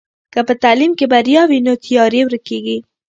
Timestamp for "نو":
1.67-1.73